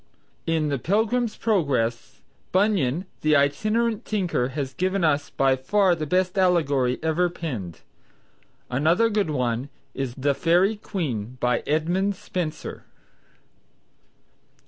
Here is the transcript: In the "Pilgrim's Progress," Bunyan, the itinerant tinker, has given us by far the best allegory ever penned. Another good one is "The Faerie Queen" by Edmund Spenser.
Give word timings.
In 0.47 0.69
the 0.69 0.79
"Pilgrim's 0.79 1.37
Progress," 1.37 2.21
Bunyan, 2.51 3.05
the 3.21 3.35
itinerant 3.35 4.03
tinker, 4.03 4.47
has 4.47 4.73
given 4.73 5.03
us 5.03 5.29
by 5.29 5.55
far 5.55 5.93
the 5.93 6.07
best 6.07 6.39
allegory 6.39 6.97
ever 7.03 7.29
penned. 7.29 7.81
Another 8.67 9.11
good 9.11 9.29
one 9.29 9.69
is 9.93 10.15
"The 10.15 10.33
Faerie 10.33 10.77
Queen" 10.77 11.37
by 11.39 11.61
Edmund 11.67 12.15
Spenser. 12.15 12.83